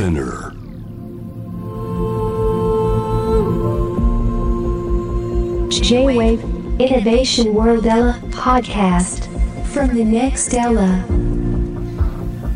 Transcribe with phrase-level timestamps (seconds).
[0.00, 0.54] Spinner.
[5.68, 6.40] J-Wave
[6.78, 9.28] Innovation World Ella podcast
[9.74, 11.04] from the next Ella.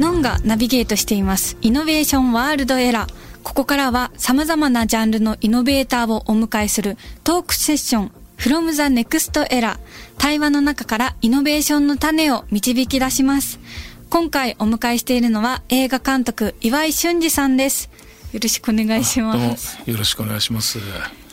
[0.01, 1.59] ノンがナビゲートしています。
[1.61, 3.15] イノベーションワールドエラー。
[3.43, 9.79] ここからは様々なジャンルのイノベーターをお迎えするトークセッション from the next era。
[10.17, 13.61] 対話の中からイノベーションの種を導き出します。
[14.15, 17.91] 今回お迎えしているのは映画監督岩井俊二さんです。
[18.33, 19.77] よろしくお願いしどうもます。
[19.91, 20.79] よろしくお願いします。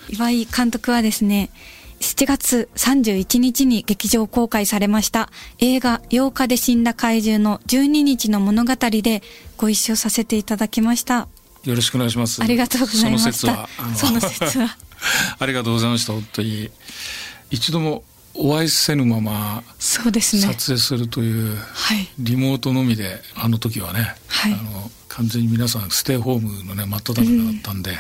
[0.09, 1.51] 岩井監督はですね、
[1.99, 9.21] 7月31日に劇場公開されました映画8日で死んだ怪獣の12日の物語で
[9.57, 11.27] ご一緒させていただきました。
[11.63, 12.41] よろしくお願いします。
[12.41, 13.31] ありがとうございました。
[13.31, 14.77] その説は、あのその説は。
[15.37, 16.13] ありがとうございました。
[16.13, 16.71] 本当に
[17.51, 18.03] 一度も
[18.33, 20.41] お会いせぬままそうですね。
[20.43, 22.07] 撮影するというはい。
[22.19, 27.91] リモートのみであの時はね、はいあの完全に皆さんステイホームのね真っ只中だったんで、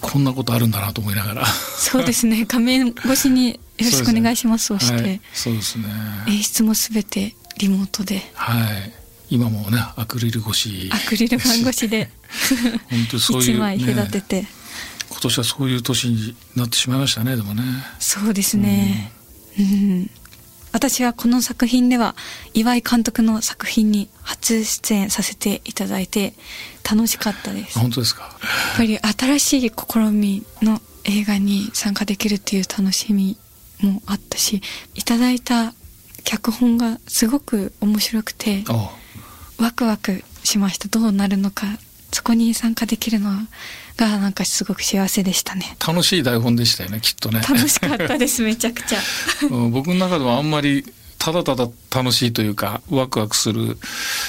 [0.00, 1.46] こんなことあるんだなと思いながら。
[1.46, 2.44] そうですね。
[2.48, 4.66] 画面越しによろしくお願いします。
[4.66, 5.84] そして、はい、そうですね。
[6.28, 8.92] 演出もすべてリモートで、はい。
[9.30, 10.88] 今もねアクリル越し。
[10.92, 12.10] アクリル板越しで
[12.88, 14.46] 本当にそういう、ね、一枚隔てて。
[15.10, 17.62] 今年はそういう年になってしまいましたねでもね。
[17.98, 19.12] そうですね。
[19.58, 20.10] うん。
[20.70, 22.14] 私はこの作品では
[22.52, 26.34] 岩井監督の作品に初出演させていただいて
[26.88, 27.78] 楽しかったです。
[27.78, 28.36] やっ本当ですか？
[28.76, 33.38] ぱり新しい試みの映画に参加できるっていう楽しみ
[33.80, 34.60] もあったし、
[34.94, 35.72] いただいた
[36.24, 38.90] 脚本がすごく面白くてあ
[39.58, 40.88] ワクワクしました。
[40.88, 41.87] どうなるのか、そ
[42.28, 43.30] こに参加できるの
[43.96, 45.76] がなんかすごく幸せでしたね。
[45.86, 47.40] 楽しい台本でしたよねきっとね。
[47.40, 48.98] 楽しかったです、 めちゃくちゃ。
[49.50, 50.84] うん僕の中ではあんまり
[51.18, 53.78] ただただ楽しいというかワクワクする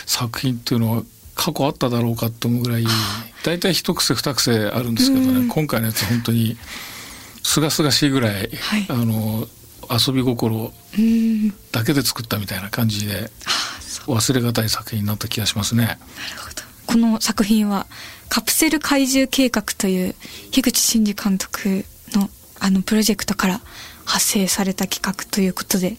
[0.06, 1.04] 作品っていうのは
[1.36, 2.88] 過去あっただろうかと思うぐらい
[3.44, 6.58] 大体一癖二癖あるんですけどね、うん今回のやつ本当に
[7.44, 9.48] すがすがしいぐらい、はいあの
[9.90, 11.50] 遊び心うん。
[11.72, 13.32] だけで作ったみたいな感じで
[14.06, 15.86] 忘れがたい作品になった気がしますね。
[15.86, 16.00] なる
[16.38, 16.49] ほど。
[16.90, 17.86] この作品は
[18.30, 20.16] カプセル怪獣計画という
[20.50, 21.86] 樋口真嗣監督
[22.16, 23.62] のあのプロジェクトから
[24.06, 25.98] 発生された企画ということで、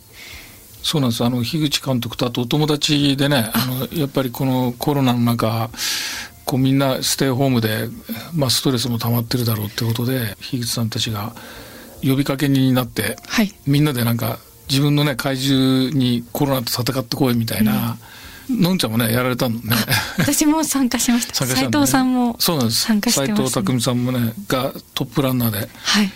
[0.83, 1.25] そうなんです。
[1.25, 5.71] あの、樋口監督とあとお友達でね、 あの、やっぱりこのコロナの中、
[6.45, 7.89] こうみんなステイホームで、
[8.35, 11.37] まあストレスも溜まってるだろうってことで、樋口さんたちが
[12.03, 13.55] 呼びかけになって、はい。
[13.65, 17.97] みんなでなんか自分のね、怪獣にコロナと戦ってこいみたいな、
[18.49, 19.77] のんちゃんもね、やられたのね。
[20.19, 21.35] 私も参加しました。
[21.35, 22.81] 斉参加したんでね藤さんもそうなんです。
[22.83, 23.37] 参加してます、ね。
[23.37, 26.13] 斉藤匠さんもね、がトップランナーで、はい。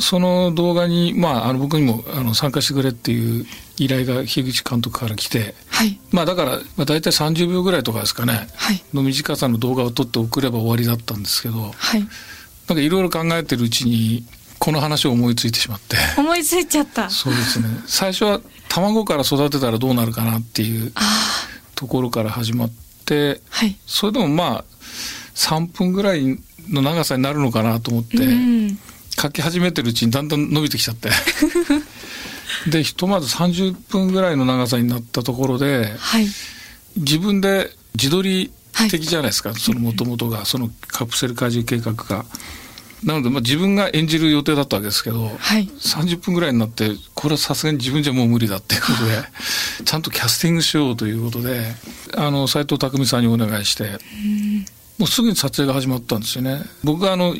[0.00, 3.46] その動画に、まあ、あの僕にもあの参加してくれっていう
[3.76, 5.98] 依頼が樋口監督から来て、はい。
[6.10, 8.82] まあだから、まあ、大体30秒ぐらいとかですかね、はい。
[8.94, 12.00] の短さの動画を撮って送れば終わりだったんですけど、はい。
[12.68, 14.24] なんかいろいろ考えてるうちに、
[14.58, 17.10] この話を思いついてしまって、思いついちゃった。
[17.10, 21.00] そうですね、最初は卵から育てたらどうなるかなっていうあ
[21.48, 21.51] あ。
[21.82, 22.70] ところから始まっ
[23.04, 23.76] て、はい。
[23.86, 24.64] それでもまあ、
[25.34, 26.38] 3分ぐらい
[26.70, 28.78] の長さになるのかなと思って、うん。
[29.20, 31.10] 書き始めてるうちにだんだん伸びてきちゃって。
[32.70, 36.28] で、ひとまず30分ぐらいの長さになったところで、はい。
[36.96, 38.52] 自分で自撮り
[38.88, 42.24] 的じゃないですか、そのもともとがそのカプセル怪獣計画が。
[43.02, 45.68] なので、まあ、自分が演じる予定だったわけですけど、はい。
[45.80, 49.10] 30分ぐらいになってこれはさすがに自分じゃもう無理だっていうことで
[49.84, 51.62] ちゃんとキャスティングしようということで
[52.16, 53.84] あの斉藤工さんにお願いして
[54.98, 57.34] もうすぐに撮影が始まったんですよね僕があの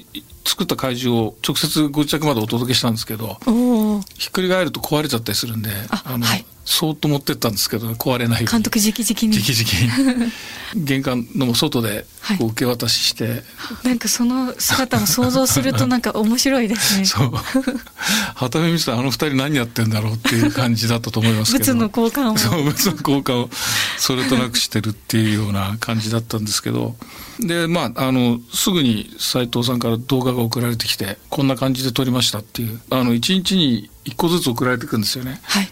[0.44, 3.38] 作った怪獣を直接ご自宅までお届けしたんですけど。
[4.18, 5.76] ひっくり返ると壊れちゃったりするんでの、
[6.14, 9.38] あはいそーっと持ってったんですけど、壊れない監督直々に。
[9.38, 10.32] 直々に
[10.74, 13.42] 玄関の外ではいこう受け渡しして、
[13.82, 17.04] なんかその姿を想像すると なんか面白いですね。
[17.04, 17.32] そう
[18.34, 22.38] 旗目見てたらあの二人何やってんだろうっていう感じだったと思いますけど物の交換を。
[22.38, 23.50] そう物の交換を
[23.98, 26.96] それとなくしてるっていうような感じだったんですけど
[27.40, 35.40] でまああのすぐに斉藤さんから動画が送られてきてこんな感じで撮りましたっていうあの1日に1個ずつ送られてくるんですよね。
[35.42, 35.68] はい。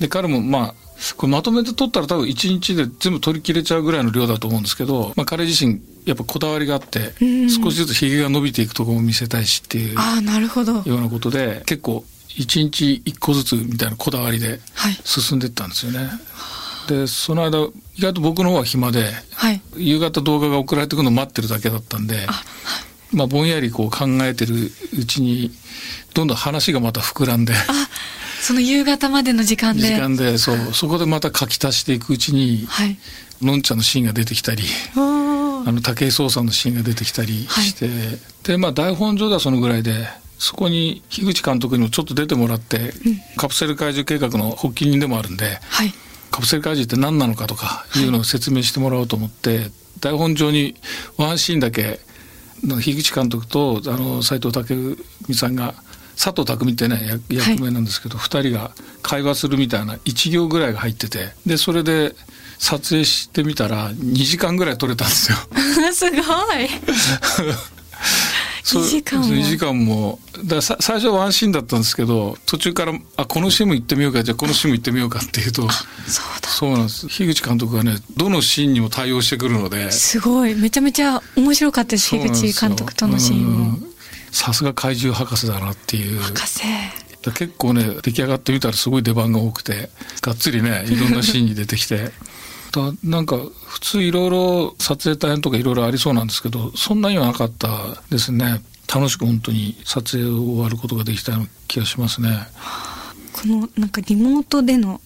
[0.00, 0.74] で彼もまあ
[1.16, 10.82] これまとめて撮ったら多分1日で全部取り切れちゃうぐらいの量だと思うんですけど、まあ、彼自身やっぱこだわりがあってうん少しずつひげが伸びていくところも見せたいしっていうよああ、なるほど。
[10.84, 14.98] うなことで結構1日1個ずつみたいなこだわりではい。
[15.04, 16.08] 進んでいったんですよね。
[16.88, 17.58] でその間
[17.96, 19.60] 意外と僕の方は暇ではい。
[19.76, 22.42] 夕方動画が送られてくるのを待ってるだけだったんであ、
[23.12, 24.54] まあ、ぼんやりこう考えてる
[24.98, 25.50] うちに
[26.12, 27.52] どんどん話がまた膨らんで。
[28.44, 29.82] あ、その夕方までの時間で。
[29.82, 32.98] 時間でそうそこでまた書き足していくうちにはい。
[33.42, 34.62] のんちゃんのシーンが出てきたり
[34.94, 37.88] あの武井壮さんのシーンが出てきたりして、
[38.44, 40.06] でまあ台本上ではそのぐらいで
[40.38, 42.92] そこに樋口監督にもちょっと出てもらって、
[43.36, 45.92] カプセル怪獣計画の発起人でもあるんではい。
[46.30, 48.04] カプセル怪獣って何なのかとかい。
[48.04, 49.70] うのを説明してもらおうと思って、
[50.00, 50.74] 台本上に
[51.16, 52.00] ワンシーンだけ
[52.62, 55.74] の樋口監督とあの斎藤工さんが
[56.16, 58.70] 佐藤匠ってね役役名なんですけど、二人が
[59.02, 62.14] 会話するみたいな1行ぐらいが入っててでそれで
[62.58, 65.38] 撮影してみたら2時間ぐらい撮れたんですよ。
[65.92, 66.22] すごい。
[68.64, 69.26] そう2時間も。
[69.26, 70.18] 2時間も。
[70.44, 76.48] だ最初はワンシーンだったんですけど途中からあこのシーンも行ってみようかじゃあこのシーンも行ってみようかっていうとそうだ。
[76.48, 77.06] そうなんです。
[77.08, 79.90] 樋口監督がねどのシーンにも対応してくるので。
[79.92, 80.54] すごい。
[80.54, 83.78] めちゃめちゃ面白かったです樋口監督とのシーンも。
[83.86, 83.93] うん
[84.34, 86.20] さすが怪獣博士だなっていう。
[86.20, 86.60] 博士。
[87.22, 89.88] だ結構ね出来上がってみたらすごい出番が多くて
[90.20, 92.10] がっつりねいろんなシーンに出てきて。
[92.72, 93.36] だなんか
[93.66, 98.62] 普通いろいろ撮影大変とかいろいろありそうなんですけどそんなにはなかったですね。
[98.92, 102.48] 楽しく本当に撮影を終わることができたような気がしますね。
[103.32, 105.00] このなんかリモートでの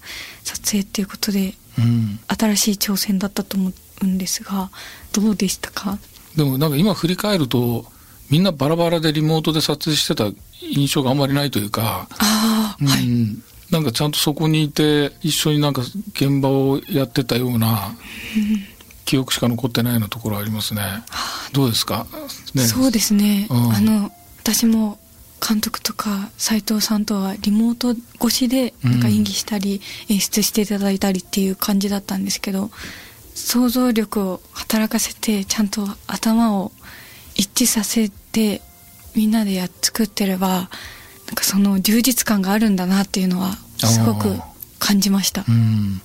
[0.45, 2.19] 撮影っていうことでうん。
[2.27, 3.73] 新しい挑戦だったと思
[4.03, 4.71] うんですが
[5.13, 5.99] どうでしたか？
[6.37, 7.85] でもなんか今振り返ると
[8.31, 10.31] みんなバラバラでリモートで撮影してた
[10.61, 13.07] 印象があんまりないというかああ、はい。
[13.07, 15.83] うん、なんかちゃんとそこにいて一緒になんか
[16.13, 17.95] 現場をやってたような
[19.05, 20.83] 記憶しか残ってないようなところありますね。
[21.53, 22.07] どうですか、
[22.55, 23.73] ね、そうですね、うん。
[23.73, 24.99] あの私も
[25.47, 32.71] 監督とか斉藤さんとはリモート越しでなんか演技したり演出していただいたりっていう感じだったんですけど
[33.35, 36.73] 想像力を働かせてちゃんと頭を
[37.39, 38.61] 一致させて
[39.15, 44.37] みんなでやっ作ってればなんかその充実感があるんだなっていうのはすごく
[44.79, 45.45] 感じました。
[45.49, 46.01] うん、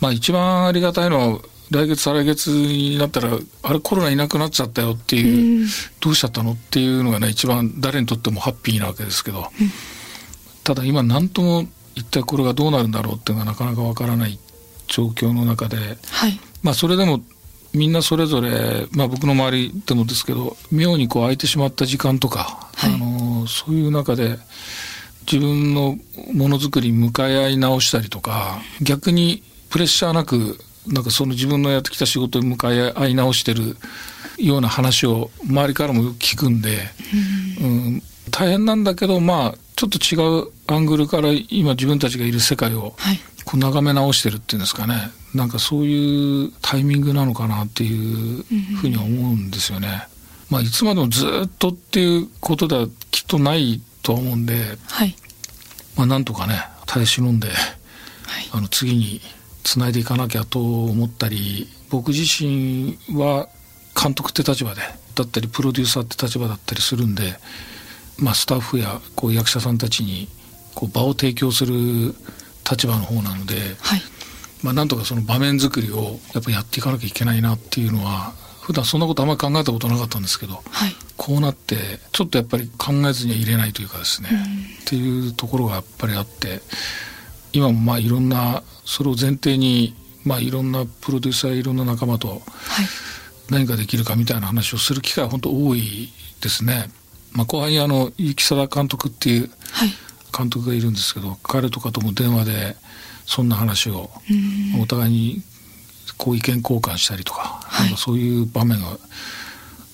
[0.00, 1.40] まあ一番ありがたいのは
[1.70, 5.68] 来月再来月になったらあれコロナいなくなっちゃったよっていう、うん。
[6.00, 9.46] どうしちゃったのっていうのがね一番誰にとってもハッピーなわけですけど、
[10.64, 14.38] ただ今何とも一体これがどうなるんだろうっていうのがなかなかわからない
[14.88, 15.76] 状況の中で。
[16.10, 16.40] はい。
[16.62, 17.22] まあそれでも
[17.72, 22.94] みんなそれぞれ、まあ、僕の周りでもですけど妙にこう空いてしまった時間とか、はい。
[22.94, 24.38] あのそういう中で
[25.30, 25.96] 自分の
[26.32, 30.58] ものづくりに向かい合い直したりとか逆にプレッシャーなく
[30.88, 33.76] なんかその自分のやってきた仕事に向かい合い直してる
[34.38, 36.78] ような話を周りからもよく聞くんで、
[37.62, 43.20] うん、大変なんだけどまあちょっと違うアングルから今自分たちがいる世界をはい。
[43.44, 48.44] こう眺め直してるっていうんですかねなんかそういうタイミングなのかなっていう
[48.76, 50.06] ふうには思うんですよね。
[50.48, 55.14] まあいつまでもずっとっていうことではきっとないとは思うんで、はい。
[55.96, 56.54] まあなんとかね
[56.86, 57.56] 耐え忍んではい。
[58.52, 59.20] あの次に
[59.62, 63.48] つないでいかなきゃと思ったり僕自身は
[64.00, 64.80] 監督って立場で
[65.14, 67.34] だったりプロデューサーって立場だったりするんで、
[68.18, 70.28] まあ、スタッフやこう役者さんたちに
[70.74, 72.14] こう場を提供する
[72.68, 74.02] 立場の方なので、はい
[74.62, 80.94] まあ、なんとかその場面作りをやっぱやっていかなきゃいけないなっていうのは普段そんなことあんまり考えたことなかったんですけどはい。
[81.16, 81.76] こうなって
[82.12, 84.30] ちょっとやっぱり考えずには入れないというかですね、
[84.82, 86.60] っていうところがやっぱりあって
[87.52, 92.40] 今もまあいろんなそれを前提にまあいろんなプロデューサーいろんな仲間とはい。
[93.50, 96.08] 何ができるかみたいな話をする機会は本当多い
[96.40, 96.88] ですね。
[97.32, 99.90] まあ、後輩にあの結城貞監督っていうはい。
[100.36, 102.76] 監督がいるんですけど彼とかとも電話で
[103.30, 104.10] そんな話を
[104.82, 105.42] お互いに
[106.18, 107.86] こう意見交換したりとか,、はい。
[107.86, 108.98] なんかそういう場面が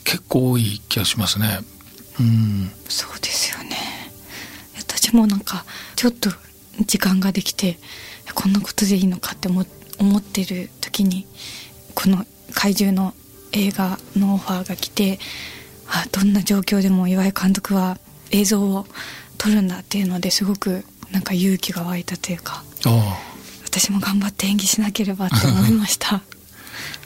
[0.04, 1.60] 結構多い気がしますね。
[2.18, 2.70] うん。
[2.88, 3.76] そうですよね。
[4.78, 5.66] 私もなんか
[5.96, 6.30] ちょっと
[6.86, 7.78] 時間ができて
[8.34, 9.66] こんなことでいいのかって思
[9.98, 11.26] 思ってる時に
[11.94, 12.24] この
[12.54, 13.12] 怪獣の
[13.52, 15.18] 映画のオファーが来て
[15.88, 17.98] あどんな状況でも岩井監督は
[18.30, 18.86] 映像を
[19.36, 22.65] 撮るんだっていうのですごくなんか勇気が湧いたというかあ
[23.64, 26.16] 私も頑張って演技しなければって思いました。
[26.16, 26.22] あ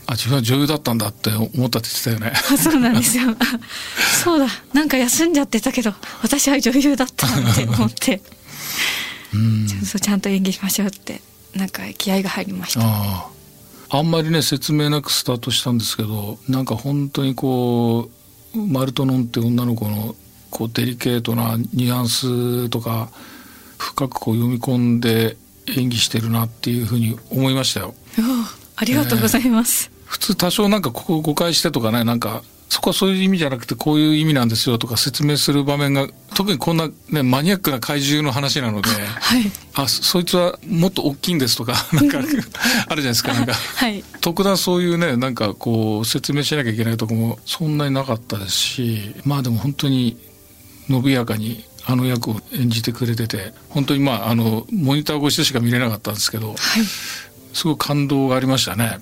[0.07, 2.33] あ自分は女優だったんだって思ったって言ってたよね。
[2.35, 3.31] あそうなんですよ。
[3.31, 3.37] あ
[4.25, 4.47] そうだ。
[4.73, 8.21] なんか休んじゃってたけど私は女優だったなって思って。
[9.33, 9.67] うん。
[9.69, 11.21] ちゃんと演技しましょうって
[11.55, 13.31] なんか気合が入りました。
[13.93, 18.11] あんまりね説明なくスタートしたんですけどなんか本当にこ
[18.55, 20.15] うマルトノンって女の子の
[20.51, 23.11] こうデリケートなニュアンスとか
[23.79, 25.37] 深くこう読み込んで
[25.77, 27.95] 演技してるなっていうふうに思いましたよ。
[28.19, 28.23] お
[28.77, 39.43] ありがとうございます、普通多少なんかここ誤解してとかねなんかそこはそういう意味じゃなくてこういう意味なんですよとか説明する場面が特にこんな、ね、マニアックな怪獣の話なので、はい。
[39.75, 42.41] あそそいつはもっと大きいんですとか なんかあるじゃ
[42.95, 43.55] ないですかなんか。
[43.55, 44.05] はい。
[44.21, 50.17] 特段そういうねなんかこう説明しなきゃいけないとこもそんなになかったですしまあでも本当に
[50.89, 56.57] 伸びやかにあの役を演じてくれてて本当にまああのモニター越しでしか見れなかったんですけどはい。
[57.53, 58.99] すごい感動がありましたね。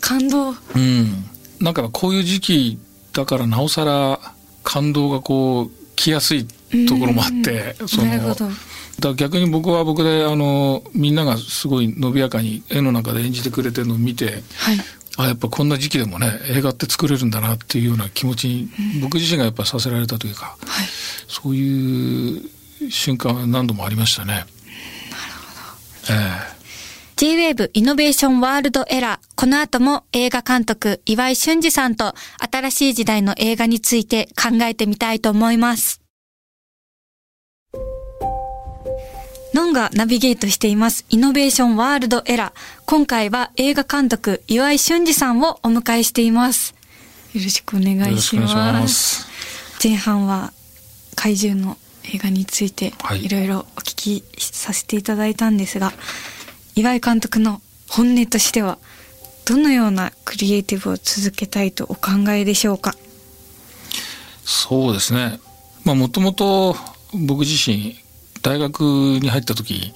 [0.00, 0.50] 感動。
[0.50, 1.24] うん、
[1.60, 2.78] なんかこういう時期
[3.12, 4.20] だからなおさら
[4.62, 6.46] 感動がこう来やすい
[6.88, 8.48] ところもあってそのなるほど。
[9.00, 14.78] だ逆に僕は僕であのみんながすごい伸びやかに絵の中で演じてくれてるのを見てはい
[15.16, 18.68] あやっぱこんな時期でもね映画って作れるんだなっていうような気持ちに
[19.00, 20.86] 僕自身がやっぱさせられたというかはい
[21.28, 22.42] そういう
[22.90, 24.32] 瞬間は何度もありましたね。
[24.32, 24.44] なる
[26.06, 26.20] ほど。
[26.50, 26.54] え
[27.16, 29.26] J-Wave イノベーションワールドエラー。
[29.36, 32.14] この後も映画監督岩井俊二さんと
[32.52, 36.03] 新しい時代の映画について考えてみたいと思います。
[39.54, 42.82] ノンがナビゲートしていますイノベーションワールドエラー。
[42.86, 46.74] 今回は映画監督岩井俊二さんをお迎えしています。
[47.32, 48.54] よろしくお願いします。
[48.56, 49.28] ます。
[49.80, 50.52] 前半は
[51.14, 51.78] 怪獣の
[52.12, 55.92] 映画についてはいいろいろお聞きさせていただいたんですが、
[56.74, 58.78] 岩井監督の本音としては
[59.44, 62.96] どのようなクリエイティブを続けたいとお考えでしょうか？
[64.44, 65.38] そうですね。
[65.84, 66.74] まあもともと
[67.12, 67.94] 僕自身
[68.44, 69.92] 大学に入った時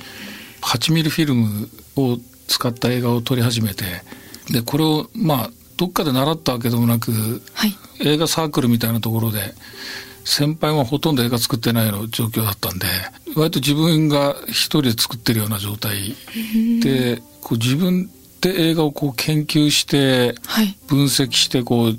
[0.62, 3.84] 8ミリフィルムを使った映画を撮り始めて
[4.50, 7.12] でこれをまあどっかで習ったわけでもなく
[7.52, 7.76] はい。
[8.00, 9.54] 映画サークルみたいなところで
[10.24, 12.86] 先輩はほとんど映画作ってないの状況だったんで
[13.36, 16.14] 割と自分が一人で作ってるような状態。
[16.80, 20.76] でこう自分で映画をこう研究してはい。
[20.88, 21.98] 分析してこう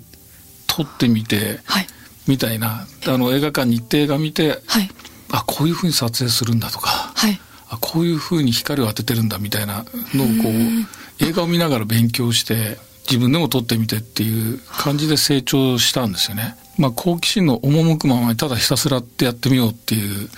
[0.67, 1.87] 撮ってみてはい。
[2.27, 2.87] みたいな。
[3.07, 4.89] あの映画館に行って映画見てはい
[5.31, 6.89] あこういうふうに撮影するんだとか。
[7.15, 7.39] はい。
[7.69, 16.55] あこういうふうに光を当ててるんだみたいなのをこう映画を見ながら勉強して自分でも撮ってみてっていう感じで成長したんですよね。
[16.77, 20.29] まあ、好奇心の赴くままにただひたすらってやってみようっていう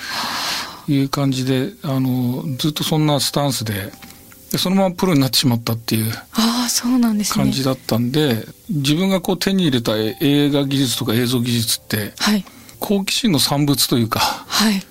[0.88, 3.92] いう感じであのずっとそんなスタンスで
[4.52, 6.12] でそのままプロになってしまったっていう
[7.34, 12.44] 感じだったんで、自分がこう手に入れた映画技術とか映像技術ってはい
[12.82, 14.82] 好奇心の産物というかはい。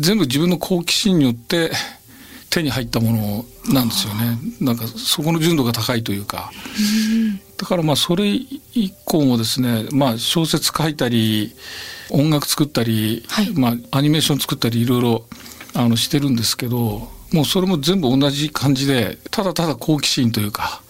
[0.00, 1.70] 全部自分の好奇心によって
[2.50, 4.38] 手に入ったものなんですよね。
[4.60, 6.50] なんかそこの純度が高いというか。
[7.58, 11.54] だからまあそれ以降もですね、まあ、小説書いたり
[12.10, 13.52] 音楽作ったり、はい。
[13.54, 15.24] まあ、アニメーション作ったりいろいろ
[15.74, 20.82] あのしてるんですけどもうそれも全部同じ感じでただただ好奇心というか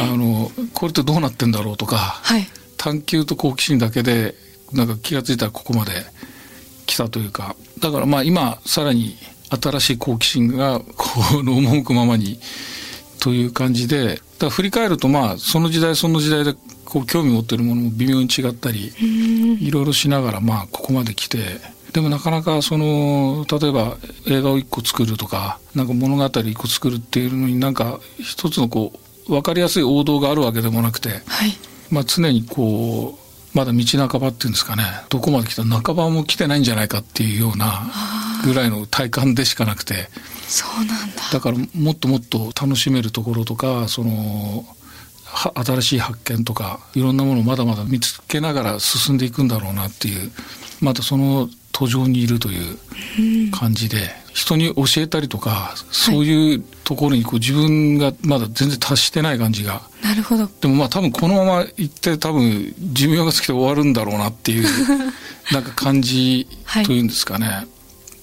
[0.00, 2.46] あのこれってどうなってんだろうとかはい。
[2.76, 4.34] 探求と好奇心だけで
[4.72, 5.92] なんか気が付いたらここまで
[6.86, 9.16] 来たというかだからまあ今さらに
[9.50, 12.38] 新しい好奇心が この赴くままに
[13.20, 18.92] という感じでだ振り返るとまあその時代その時代でこう興味持ってるものも微妙に違ったり
[19.60, 21.38] いろいろしながらまあここまで来て
[21.92, 28.92] でもなかなかその例えば映画を一個作るとかなんか物語一個作るっていうのになんか一つのこ
[29.28, 31.52] う分かりやすい王道があるわけでもなくてはい。
[31.90, 33.21] まあ、常にこう
[33.54, 34.84] まだ道半ばっていうんですかね。
[35.08, 35.62] どこまで来た？
[35.62, 37.90] 半ばも来てないんじゃないかっていうような
[38.44, 40.08] ぐらいの体感でしかなくて。
[40.48, 41.22] そうなんだ。
[41.32, 44.64] だからもっともっと楽しめるところとかその
[45.24, 50.30] は新しい発見とかいろんなものをまだまだ見つけながら進んでいくんだろうなっていう。
[50.80, 59.82] またその途上にいるという感じで、人に教えたりとかそういうところにこう自分がまだ全然達してない感じが。
[60.02, 60.48] なるほど。
[60.60, 64.66] でもまあ多分このまま行って多分寿命が尽きて終わるんだろうなっていう
[65.52, 67.66] なんか感じはいというんですかね、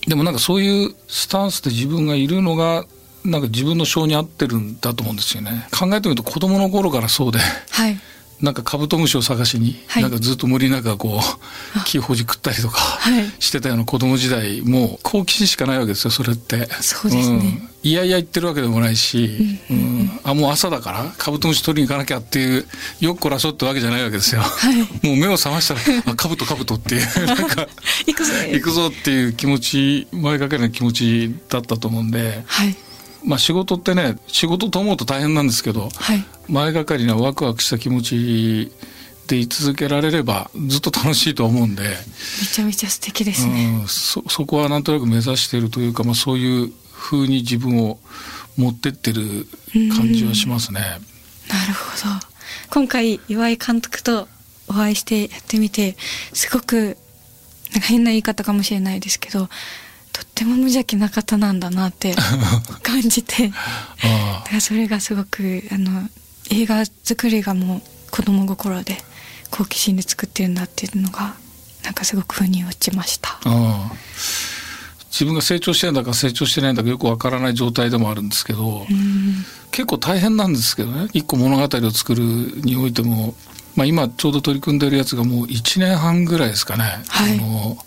[0.07, 2.85] でもなんかそういうスタンスで自分がいるのが
[3.23, 5.67] なんか自分の性に合ってるんだと思うんですよね。
[5.71, 7.39] 考えてみると子供の頃からそうで。
[7.69, 7.99] はい
[8.41, 10.03] なんかカブトムシを探しに、はい。
[10.03, 13.25] なんかずっと森の中こう木ほじくったりとかはい。
[13.39, 16.65] してたような子供時代もう好奇心しかないわけですよそれって。
[16.81, 17.37] そうですね。
[17.37, 17.69] ん。
[17.83, 20.09] いやいや言ってるわけでもないし、うん。
[20.23, 22.65] あもう朝だからカブトムシ取りに行かなきゃっていう
[23.01, 24.41] よっこらしょってわけじゃないわけですよ、
[25.03, 27.67] もう目を覚ましたらあカブトカブトっていう なんか
[28.05, 32.43] 行くぞ行くぞっていう気持ち前かける気持ちだったと思うんで。
[32.45, 32.75] はい。
[33.25, 38.71] まあ仕事ってね仕事と思うと大変なんですけどはい前がかりなワクワクした気持ち
[39.27, 41.89] で居続けられればずっと楽しいと思うんで、め
[42.51, 47.99] ちゃめちゃ素敵ですね、うん、そそこはなんとなく目指しているというか、まあ、そういう風に自分を
[48.57, 49.45] 持ってってる
[49.95, 50.81] 感じはしますね。
[50.81, 52.27] なるほど。
[52.71, 54.27] 今回岩井監督と
[54.67, 55.95] お会いしてやってみて
[56.33, 56.97] すごく
[57.73, 59.47] なんか変な言い方かもしれないですけど
[60.11, 62.15] とっても無邪気な方なんだなって
[62.83, 63.51] 感じて。
[64.03, 64.41] あ。
[64.43, 66.09] だからそれがすごくあの
[66.51, 68.97] 映画作りがもう子供心で
[69.51, 71.35] 好奇心で作ってるんだっていうのが
[71.83, 73.39] なんかすごく腑に落ちました。
[75.11, 79.45] 自分が成長してるんだか成長してないんだかよくわからない状態でもあるんですけど、うん。
[79.71, 81.07] 結構大変なんですけどね。
[81.13, 83.33] 一個物語を作るにおいても、
[83.75, 87.37] まあ、今ちょうど取り組んでるやつがもう1年半ぐらいですかね、はい。
[87.37, 87.77] あの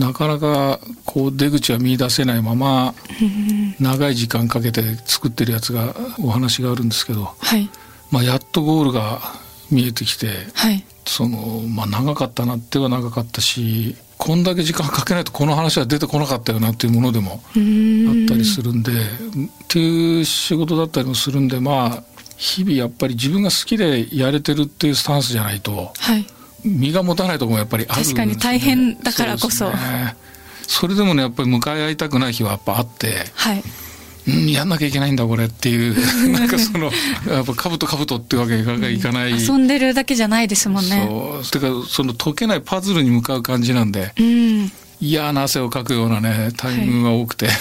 [0.00, 2.94] なかなかこう出口は見出せないまま
[3.78, 7.68] 長い時間かけて作ってるやつがお話があるんですけど、はい。
[8.10, 9.20] まあ、やっとゴールが
[9.70, 10.84] 見えてきてはい。
[11.06, 17.42] その、まあ、長かったなっては長かったしこんだけ時間かけないとこの話は出てこなかったよなっていうものでもあっ
[18.28, 18.94] たりするんでっ
[19.66, 22.02] ていう仕事だったりもするんでまあ
[22.36, 26.26] 日々やっぱり自分が好きでやれてるっていうスタンスじゃないとはい
[26.64, 29.68] 身が持たないところもやっぱりあるね、確かに大変だからこそ。
[29.68, 30.16] うですね。
[30.66, 33.62] それでもねやっぱり向かい合いたくない日はやっぱあって、はい。
[34.28, 35.96] うん、やんなきゃいけないんだこれっていう
[36.30, 36.92] なんかその
[37.28, 41.06] やっぱ兜兜っていうわけがいかない、遊んでるだけじゃないですもんね。
[41.08, 41.50] そう。
[41.50, 44.72] てかその解けないパズルに向かう感じなんでうん。
[45.00, 47.58] 嫌な汗をかくようなねタイミングが多くて、だか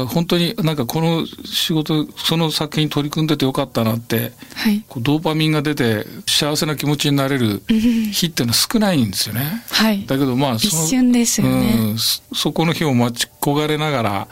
[0.00, 4.84] ら本当になんかこの仕事その作品に取り組んでてよかったなってはい。
[4.88, 9.64] こうドーパミンが出て幸せな気持ちになれる日っていうのは少ないんですよね。
[9.70, 10.06] はい。
[10.06, 11.74] だけどまあ一瞬ですよね。
[11.78, 11.98] うん。
[11.98, 14.28] そそこの日を待ち焦がれながら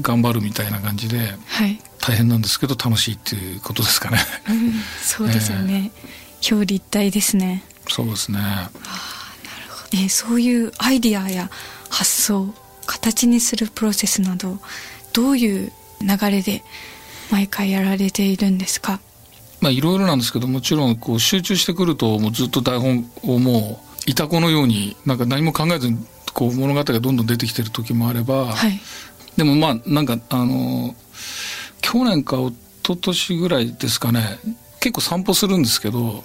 [0.00, 1.80] 頑張るみたいな感じではい。
[2.00, 4.18] 大変なんですけど楽しいっていうことですかね。
[4.48, 4.72] うん。
[5.02, 5.90] そうですよね。
[6.50, 7.64] 表裏一体ですね。
[7.88, 8.38] そうですね。
[9.92, 11.50] えーそういうアイディアや
[11.88, 12.54] 発想
[12.86, 14.58] 形にするプロセスなど
[15.12, 16.62] どういう流れで
[17.30, 19.00] 毎回やられているんですか？
[19.60, 25.98] まあいろいろなんですけどもちろんこう集中してくるともうずっと台本をもういた子のようになんか何も考えずに
[26.32, 28.80] こう物語がどんどん出てきてる時もあれば、はい。
[29.36, 30.94] でもまあなんかあの
[31.80, 32.54] 去年か一
[32.86, 34.38] 昨年ぐらいですかね。
[34.80, 36.22] 結構散歩するんですけど、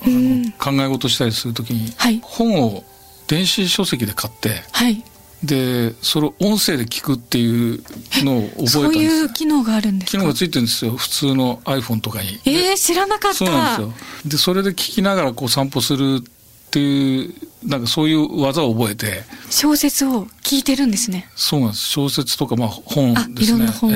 [0.60, 2.20] 考え事したりする時に、はい。
[2.22, 2.84] 本を
[3.28, 5.04] 電子書籍で買ってはい
[5.44, 7.84] でそれを音声で聞くっていう
[8.24, 10.18] のを覚えたんですそういう機能があるんですか？
[10.18, 12.40] 機能がついてるんですよ普通の iPhone とかに。
[12.46, 13.94] えー、知らなかったそうなんですよ。
[14.26, 17.34] で、それで聞きながらこう散歩するっていう、
[17.68, 21.90] なんかそういう技を覚えて、小説を聞いてるんですねそうなんです。
[21.90, 23.58] 小説とか、まあ本あですね。
[23.58, 23.94] いろんな本を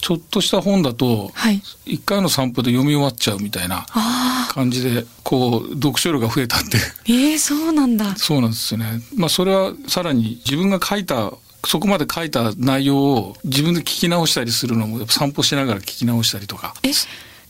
[0.00, 3.86] ちょっとした本だと、はい一回の散歩で読み終わっちゃうみたいな
[4.52, 6.76] 感じで、こう、読書量が増えたって。
[7.06, 9.00] えー、そうなんだそうなんですよね。
[9.16, 11.32] まあそれはさらに自分が書いた、
[11.66, 16.74] そこまで書いた内容を自分で聞き直したりするのも、やっぱ散歩しながら聞き直したりとか。
[16.82, 16.90] え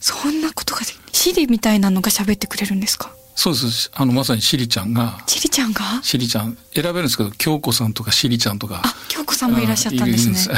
[0.01, 3.13] そんなことがでシリみたいなのが喋ってくれるんですか？
[3.41, 3.89] そうです。
[3.93, 5.81] あの、まさにシリちゃんが、チリちゃんが？
[6.03, 6.57] シリちゃん。
[6.73, 10.35] 選べるんですけど京子さんとかシリちゃんとかあ京子さんもいらっしゃったんですね。
[10.35, 10.49] す。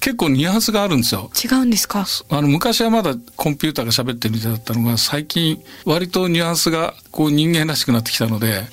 [0.00, 1.30] 結構ニュアンスがあるんですよ。
[1.42, 2.04] 違うんですか？
[2.28, 8.64] あの昔はまだコンピューターが喋ってるみたいだったのが最近割とニュアンスがこう人間らしくなってきたので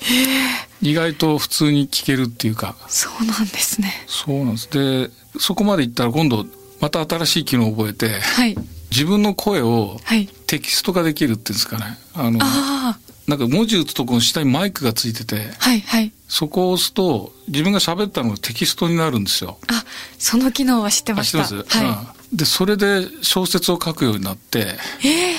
[0.82, 2.76] 意外と普通に聞けるっていうか。
[2.88, 3.94] そうなんですね。
[4.06, 4.68] そうなんです。
[4.70, 6.44] でそこまでいったら今度
[6.80, 8.54] また新しい機能を覚えてはい。
[8.90, 11.98] 自分の声をはいテキスト化できるっていうんですかね。
[12.14, 16.12] あのあなんか文字打つとこの下にマイクがついててあはいはい。
[16.28, 19.58] そこを押すと自分が喋ったのがテキストになるんですよ。
[19.68, 19.84] あ
[20.18, 21.38] その機能は知ってました。
[21.44, 22.36] はうん。
[22.36, 25.34] でそれで小説を書くようになっていええ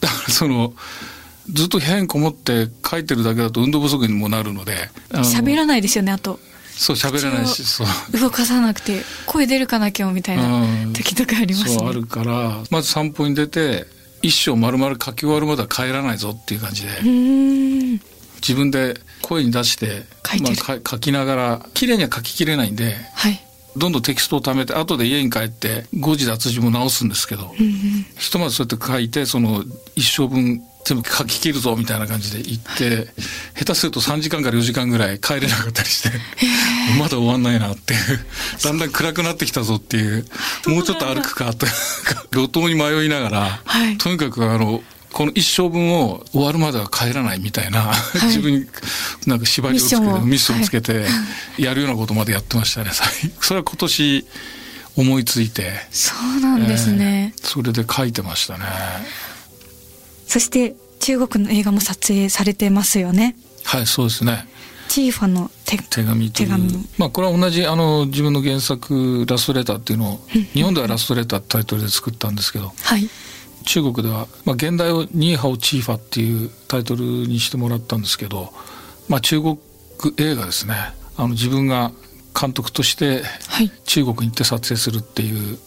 [0.00, 0.72] だからその
[1.52, 6.38] ずっと部屋にこもって書いてるだけだと運動不足にもなるので喋らないですよねあと。
[6.72, 8.18] そう喋れないし口そう。
[8.18, 10.92] 動かさなくて声出るかな今日みたいなうん。
[10.94, 11.74] 時とかありますね。
[11.74, 13.86] そうあるからまず散歩に出て
[14.22, 16.90] 一生丸々書き終わるまでは帰らないぞっていう感じで、
[18.40, 20.56] 自分で声に出して書いてる。
[20.56, 23.40] まあ、か書きながら綺麗には書ききれないんではい。
[23.76, 27.72] どんどんテキストを貯めて後で家に帰って誤字脱字も直すんですけど、うんうん。
[28.18, 33.08] ひとまずそうやって書いてその一生分全部書き切るぞみたいな感じで行って
[33.54, 36.18] 下手すると3時間から4時間ぐらい帰れなかったりして
[36.98, 38.00] まだ終わんないなっていう。
[38.62, 40.24] だんだん暗くなってきたぞっていう。
[40.66, 41.66] もうちょっと歩くかと
[42.32, 43.98] 路頭に迷いながら、はい。
[43.98, 48.26] とにかくあのこの一生分を終わるまでは帰らないみたいな、い。
[48.26, 48.66] 自分に
[49.26, 50.64] なんか縛りをつけてミッションを。
[50.64, 51.04] つけて
[51.58, 52.90] やるようなことまでやってましたね。
[53.40, 54.26] それは今年
[54.96, 55.72] 思いついて。
[55.90, 58.64] そうなんですね、えーそれで書いてましたね。
[60.30, 63.34] そして中国の映画も撮影されてますよね。
[63.64, 64.46] はい、そうですね。
[64.88, 66.46] チーファの手手紙という。
[66.46, 66.88] 手紙。
[66.98, 70.20] まあこれは同じあの自分の原作「ラストレター」っていうのを
[70.54, 73.10] 日本では「ラストレター」ってタイトルで作ったんですけどはい。
[73.64, 78.52] 中国では、まあ、現代を「ニーハオチーファ」っていうタイトルにしてもらったんですけど、
[79.08, 79.58] まあ、中国
[80.16, 80.76] 映画ですね。
[81.16, 81.90] あの自分が
[82.40, 83.24] 監督として
[83.84, 85.58] 中国に行って撮影するっていう、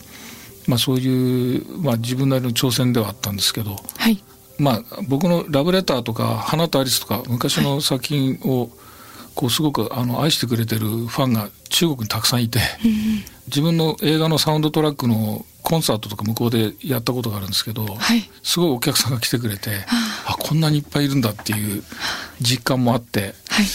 [0.67, 4.23] まあ、そういう、まあ、自分なりの挑戦ではあったんですけど、はい。
[4.57, 8.69] まあ、僕の「ラブレター」とか「花とアリス」とか昔の作品を
[9.35, 12.59] こうすごくあの愛してくれてるファンが中国にたくさんいて、
[13.47, 18.29] 自分の映画のサウンドトラックのコンサートとか向こうでやったことがあるんですけど、はい。
[18.43, 19.85] すごいお客さんが来てくれて、
[20.27, 21.83] あこんなにいっぱいいるんだっていう
[22.41, 23.65] 実感もあってはい。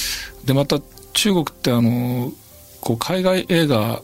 [0.45, 0.79] でまた
[1.13, 2.33] 中国ってあの
[2.81, 4.01] こう海外映画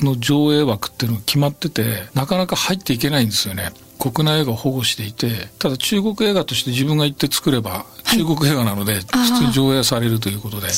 [0.00, 3.70] の上映枠っていうのが決まっててなかなか入っていけないんですよね
[4.10, 9.02] 国内映画を保護していてただ中国映画として自分が行って作れば中国映画なので普
[9.38, 10.68] 通に上映されるということで。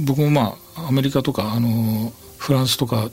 [0.00, 3.10] 僕もまあアメリカとかあのフランスとか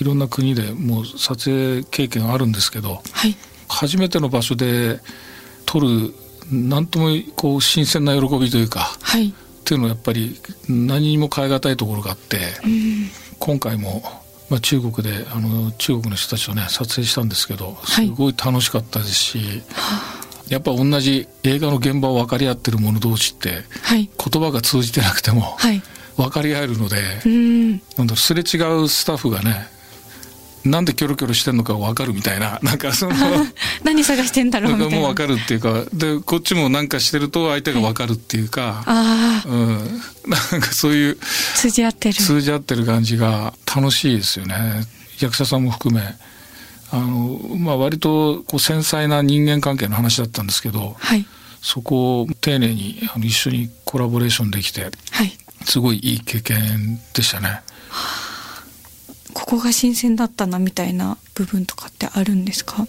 [0.00, 3.36] いろんな国でもう撮影経験あるんですけどはい。
[3.68, 5.00] 初めての場所で
[5.64, 6.14] 撮る
[6.50, 9.28] 何ともこう新鮮な喜びというかはい。
[9.28, 9.32] っ
[9.64, 10.38] ていうのはやっぱり
[10.68, 13.08] 何にも変え難いところがあって、うん。
[13.38, 14.02] 今回も、
[14.50, 19.62] まあ、中国であの中国の人たちとね撮影したんですけどはいすごい楽しかったですし、
[20.48, 24.08] やっぱ同じ映画の現場を分かり合ってる者同士ってはい。
[24.08, 25.82] 言葉が通じてなくてもはい。
[26.16, 27.70] 分かり合えるので、うん。
[27.96, 29.68] なんだすれ違うスタッフがね
[30.64, 33.14] なんでキョロキョロしてんのか分かるみたいな なんかその
[33.82, 34.96] 何探してんだろうみたいな。
[34.96, 41.18] かもう分かるっていうかでこっちもなんかしてると相手が分かるっていうか、ああ、うん、なんかそういう
[41.54, 42.14] 通じ合ってる。
[42.14, 44.86] 通じ合ってる感じが楽しいですよね
[45.20, 46.02] 役者さんも含め
[46.90, 51.26] あの、まあ、割とこう繊細な人間関係の話だったんですけどはい。
[51.60, 55.36] そこを丁寧にあの一緒にコラボレーションできてはい。
[55.64, 57.62] すごいいい経験でしたね。
[59.34, 62.86] ここが新鮮だったなみたいな部分とかってあるんですか？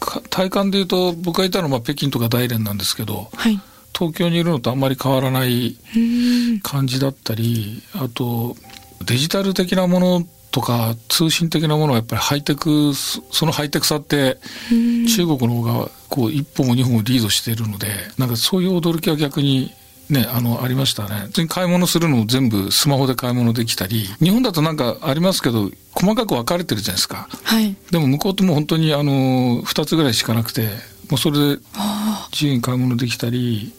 [0.00, 3.60] か体感で言うと僕がいたのはまあ北京とか大連なんですけどはい。
[3.94, 6.60] 東京にいるのとあんまり変わらないうん。
[6.60, 8.56] 感じだったりあと
[9.04, 14.38] デジタル的なものとか通信的なものはやっぱりハイテクそそのハイテクさって
[14.70, 19.72] うん中国の方がこう一歩も二歩もリードしているのでなんかそういう驚きは逆に
[20.12, 21.22] ねあのありましたね。
[21.26, 27.28] 普通に買い物するのも全部スマホで買い物できたり日本だとなんかありますけど細かく分かれてるじゃないですか。
[27.42, 27.76] はい。
[27.90, 30.68] でも向こうってもう本当にあの2つぐらいしかなくて
[31.10, 33.72] もうそれであ自由に買い物できたり、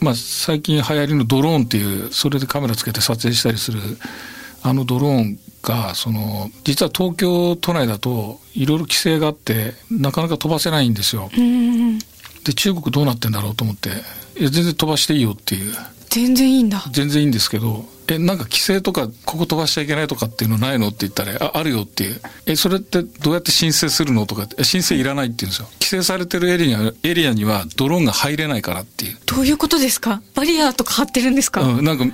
[0.00, 3.80] まあ、最近流行りのドローンっていうそれでカメラつけて撮影したりする
[4.62, 11.30] あのドローンがその実は東京都内だといろいろ規制があってなかなか飛ばせないんですよ。
[12.44, 13.90] で中国どうなってんだろうと思って
[14.38, 15.74] いや全然飛ばしていいよっていう。
[16.10, 16.84] 全然いいんだ。
[16.90, 22.20] 全然いいんですけどえなんか規制とかここ飛ばしちゃいけないとかっていうのないのって言ったらああるよっていう。
[22.46, 25.68] えそれってどうやって申請するのとかえ申請いらないって言うんですよ。
[25.74, 29.18] 規制されてるエリアエリアにはドローンが入れないからっていう。
[29.26, 30.22] どういうことですか？
[30.34, 32.06] バリアとか張ってるんですか、うん、なんか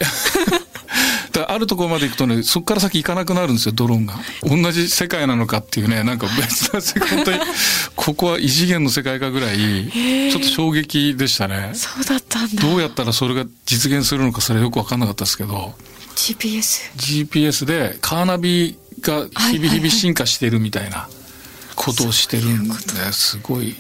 [1.35, 7.39] だあるところまで行くとねそこから先行かなくなるんですよドローンが同じ世界なのかっていうねなんか別な世界本当に
[7.97, 9.57] ここは異次元の世界かぐらい
[10.31, 12.63] ちょっと衝撃でしたねそうだったんだ。
[12.63, 15.75] どうやったらそれが実現するのかそれはよく分かんなかったですけど
[16.15, 16.93] GPS。
[16.97, 21.09] GPS でカーナビが日々日々進化してるみたいな
[21.75, 22.77] ことをしてるんで
[23.13, 23.75] すごい。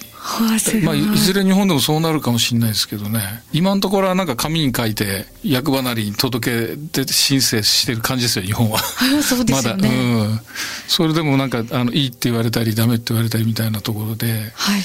[0.84, 3.20] まあ、いいずれ日本でもそうなるかもしれないですけどね
[3.52, 8.78] 今のところはなんか紙に書いて役場なりに届けて申請してる感じですよ日本は。
[8.78, 9.88] あそうですよね。
[9.88, 10.40] まだ、うん、
[10.88, 14.78] それでもなんかあのいいって言われたりダメって言われたりみたいなところでは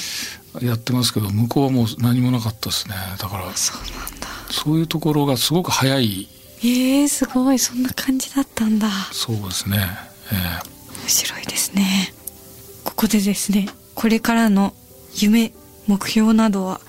[0.60, 0.66] い。
[0.66, 4.28] やってますけど向こうはもう何もなかったですねだからそうなんだ。
[4.50, 6.28] そういうところがすごく早い
[6.62, 7.58] えー、すごい。
[7.58, 8.88] そんな感じだったんだ。
[9.12, 9.78] そうですね、
[10.30, 10.36] え
[11.00, 12.12] 面白いですね。
[12.84, 14.74] ここでですね、これからの
[15.14, 15.52] 夢、
[15.86, 16.80] 目標などは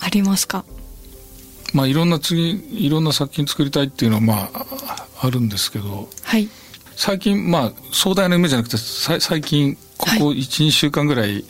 [0.00, 0.64] ありますか？
[0.68, 6.48] えまあいろんな次いろんな作品作りたいっていうのはまああるんですけどはい。
[6.96, 11.44] 最近まあ壮大な夢じゃなくてさ最近ここ1、2週間ぐらい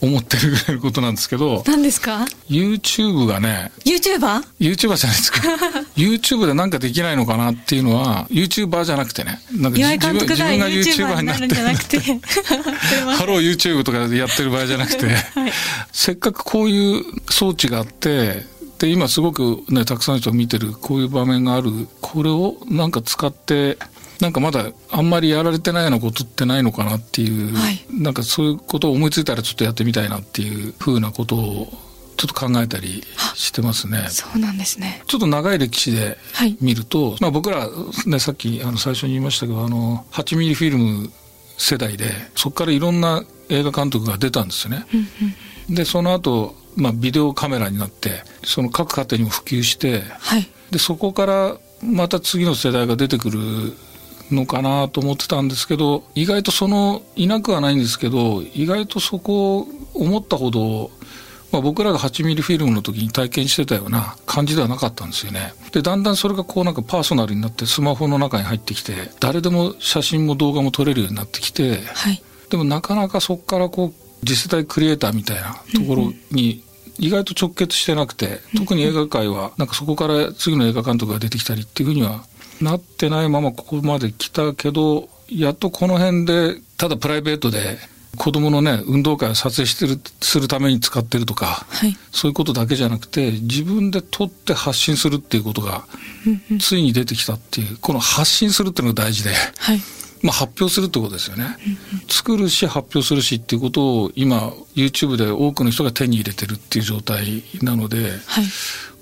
[0.00, 4.42] 思ってるぐらいのことなんですけど何ですか？YouTube がね ?YouTuber?
[4.60, 5.40] YouTuber じゃないですか
[5.96, 12.00] YouTube でなんかできないのかなっていうのは YouTuber じゃなくてねなんか岩井監督が YouTuber になるんじゃなくて。
[13.16, 15.08] Hello YouTube とかでやってる場合じゃなくて、
[15.92, 18.44] せっかくこういう装置があって
[18.78, 23.78] で今すごくねたくさんの人が見てるこういう場面があるこれをなんか使って
[24.20, 31.68] なんかまだあんまりやられてないようなことってないのかなっていう、はいなんかそういうことを思いついたらちょっとやってみたいなっていうふうなことを
[32.16, 34.06] ちょっと考えたりしてますね。
[34.08, 35.02] そうなんですね。
[35.06, 37.68] ちょっと長い歴史ではい見ると、まあ、僕ら、
[38.06, 41.10] ね、さっきあの最初に言いましたけどあの8ミリフィルム
[41.58, 44.86] 世代でそこからいろんな映画監督が出たんですよね。
[45.68, 50.48] でその後、まあビデオカメラになってその各家庭にも普及して、はい。
[50.70, 53.76] でそこからまた次の世代が出てくる
[54.30, 60.90] のかなと思ってたんですけど意外とそのいなくはないんですけど意外とそこを思ったほど、
[61.52, 72.22] まあ、僕らが8ミリフィルムの時に体験してたような感じではなかったんですよねでだんだんそれがこうなんかパーソナルになってスマホの中に入ってきて誰でも写真も動画も撮れるようになってきてはい。
[72.50, 76.62] でもなかなかそこからこう次世代クリエイターみたいなところに
[76.98, 82.24] 意外と直結してなくて特に映画界はなんかそこから次の映画監督が出てきたりっていうふうには
[82.60, 87.78] なってないままここまで来たけどやっとこの辺でただプライベートで
[88.16, 91.96] 子供のね運動会を撮影してるするために使ってるとかはい。
[92.10, 95.84] そういうことだけじゃなくて自分で撮って発信するっていうことが
[96.60, 99.30] ついに出てきたっていうこの発信するっていうのが大事で。
[99.58, 99.80] はい。
[100.22, 101.44] まあ、発表するってことですよね、
[102.08, 108.44] 作るし発表するしっていうことを今 YouTube で多くの人が手に入れてるっていう状態なのではい。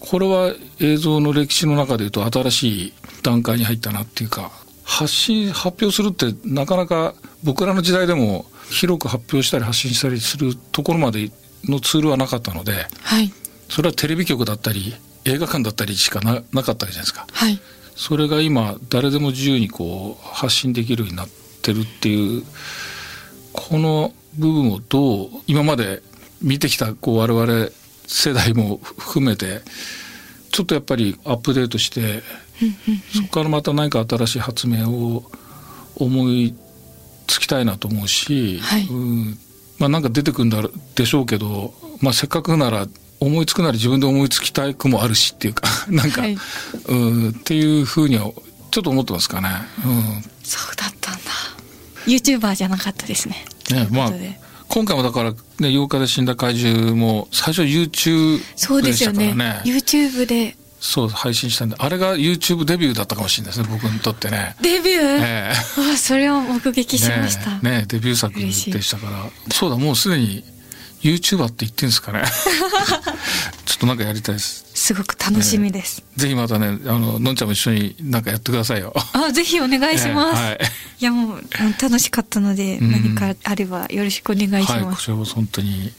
[0.00, 2.92] これは映像の歴史の中でいうと新しい
[3.24, 4.52] 段階に入ったなっていうか
[4.84, 11.30] 発信発表するってなかなか僕らの時代でも広く発表したり発信したりするところまで
[11.64, 13.32] のツールはなかったのではい。
[13.68, 17.26] それはテレビ局だったり映画館だったりしかななかったじゃないですか。
[17.32, 17.58] はい。
[17.96, 21.28] それが今誰でも自由にこう発信できるようになっ
[21.62, 22.44] てるっていう
[23.52, 26.02] この部分をどう今まで
[26.42, 27.70] 見てきたこう我々
[28.06, 29.62] 世代も含めて
[30.50, 32.22] ちょっとやっぱりアップデートして
[33.14, 35.24] そこからまた何か新しい発明を
[35.96, 36.54] 思い
[37.26, 39.38] つきたいなと思うし、はいうん
[39.78, 40.62] まあなんか出てくるんだ
[40.94, 42.86] でしょうけど、まあ、せっかくなら
[43.20, 46.38] 思いつくなら自分で思いつきたくもあるしっていうか なんか、はい
[46.86, 48.30] うんっていうふうには
[48.70, 49.48] ちょっと思ってますかね。
[49.84, 51.20] うんそうだったんだ。
[52.06, 53.44] YouTuber じゃなかったですね。
[53.70, 54.12] ねまあ
[54.68, 59.62] 今回もだから、ね、8日で死んだ怪獣も最初 YouTube そうでですしたからよねね。
[59.64, 60.56] YouTube で
[60.86, 64.54] そう配信したんであれが YouTube デビューだったかもしれないですね僕にとってね。
[64.60, 65.50] デビュー、え
[65.92, 67.52] あそれを目撃しました。
[67.52, 69.24] ねえねえデビュー作で嬉したから。
[69.50, 70.44] そうだもうすでに
[71.00, 72.22] YouTuber って言ってんですかね。
[73.64, 74.66] ちょっとなんかやりたいです。
[74.74, 76.04] すごく楽しみです。
[76.16, 78.92] ぜひまたねあののんちゃんも一緒になんかやってくださいよ。
[79.14, 80.42] あ、ぜひお願いします。
[80.42, 80.58] ええはい。
[81.00, 81.44] いやもう
[81.80, 82.92] 楽しかったので、うん。
[82.92, 84.96] 何かあればよろしくお願いしはい、ます。
[84.98, 85.90] こちらこそ本当に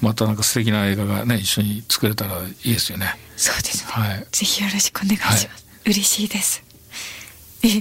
[0.00, 3.90] またなんか素敵な映画がね一緒に作れたらいいですよねそうですね。
[3.92, 5.46] はいぜひよろしくお願いします。
[5.46, 6.62] はい嬉しいです。
[7.62, 7.80] え、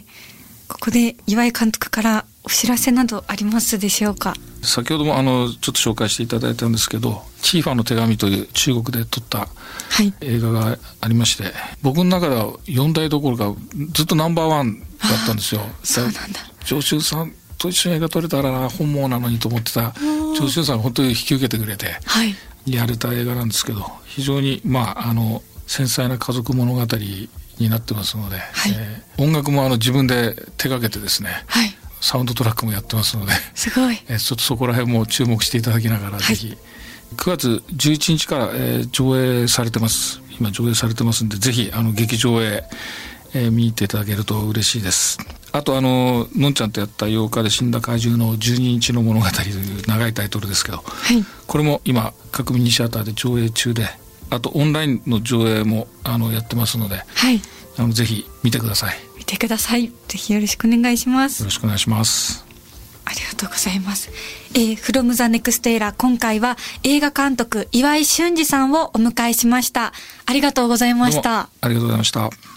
[0.70, 4.34] ここで岩井監督からお知らせなどありますでしょうか？
[4.62, 10.14] 先ほどもあのちょっと紹介していただいたんですけど「チーファーの手紙」という中国で撮ったはい。
[10.22, 13.54] 映画がありまして僕の中では4代どころか
[13.92, 15.62] ずっとナンバーワンだったんですよ。
[15.84, 16.40] そうなんだ。
[16.64, 19.94] 長州さんと一緒に映画撮れたらな本望なのにと思ってた
[20.38, 22.36] 長州さんが本当に引き受けてくれてはい。
[22.66, 26.82] やれた映画なんですけど非常にまああの繊細な家族物語
[27.60, 31.76] になってますので、はいえー音楽もあの自分で手掛けてですねはい。
[32.00, 33.32] サウンドトラックもやってますので。
[33.56, 33.98] すごい。
[34.08, 36.56] えーちょっとそこら辺も注目していただきながら、いぜひ
[37.16, 42.64] 9月11日から、えー上映されてます今上映されてますんでぜひあの劇場へ、
[43.34, 45.18] えー見ていただけると嬉しいです
[45.52, 51.24] あとあののんちゃんとやった8日で死んだ怪獣の12日の物語という長いタイトルですけどはい。
[51.48, 53.88] これも今各ミニシアターで上映中で
[54.30, 57.42] あとオンラインの上映もあのやってますのではい。
[57.78, 59.92] あのぜひ見てくださいよ見てください。
[60.08, 61.44] ぜひよろしくお願いします。
[61.44, 62.46] ろしくお願いします
[63.06, 64.10] ありがとうございます。
[64.54, 69.94] えー、from the next era 今回は映画監督岩井俊二さんをお迎えしました。
[70.26, 71.50] ありがとうございました。
[71.62, 72.57] ありがとうございました